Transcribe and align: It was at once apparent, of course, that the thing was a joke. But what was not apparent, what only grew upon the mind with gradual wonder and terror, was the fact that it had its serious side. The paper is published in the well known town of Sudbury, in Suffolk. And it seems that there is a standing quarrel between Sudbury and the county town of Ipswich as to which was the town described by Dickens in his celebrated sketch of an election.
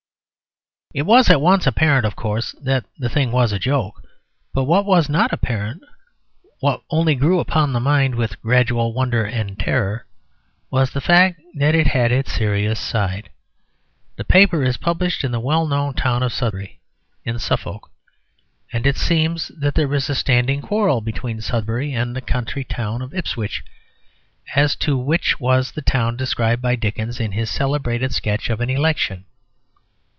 It 0.93 1.03
was 1.05 1.29
at 1.29 1.39
once 1.39 1.65
apparent, 1.65 2.05
of 2.05 2.17
course, 2.17 2.51
that 2.61 2.83
the 2.97 3.07
thing 3.07 3.31
was 3.31 3.53
a 3.53 3.59
joke. 3.59 4.01
But 4.53 4.65
what 4.65 4.83
was 4.85 5.07
not 5.07 5.31
apparent, 5.31 5.83
what 6.59 6.83
only 6.89 7.15
grew 7.15 7.39
upon 7.39 7.71
the 7.71 7.79
mind 7.79 8.15
with 8.15 8.41
gradual 8.41 8.91
wonder 8.93 9.23
and 9.23 9.57
terror, 9.57 10.05
was 10.69 10.91
the 10.91 10.99
fact 10.99 11.39
that 11.55 11.75
it 11.75 11.87
had 11.87 12.11
its 12.11 12.33
serious 12.33 12.77
side. 12.77 13.29
The 14.17 14.25
paper 14.25 14.63
is 14.65 14.75
published 14.75 15.23
in 15.23 15.31
the 15.31 15.39
well 15.39 15.65
known 15.65 15.93
town 15.93 16.23
of 16.23 16.33
Sudbury, 16.33 16.81
in 17.23 17.39
Suffolk. 17.39 17.89
And 18.73 18.85
it 18.85 18.97
seems 18.97 19.47
that 19.57 19.75
there 19.75 19.93
is 19.93 20.09
a 20.09 20.13
standing 20.13 20.61
quarrel 20.61 20.99
between 20.99 21.39
Sudbury 21.39 21.93
and 21.93 22.13
the 22.17 22.21
county 22.21 22.65
town 22.65 23.01
of 23.01 23.13
Ipswich 23.13 23.63
as 24.57 24.75
to 24.75 24.97
which 24.97 25.39
was 25.39 25.71
the 25.71 25.81
town 25.81 26.17
described 26.17 26.61
by 26.61 26.75
Dickens 26.75 27.21
in 27.21 27.31
his 27.31 27.49
celebrated 27.49 28.13
sketch 28.13 28.49
of 28.49 28.59
an 28.59 28.69
election. 28.69 29.23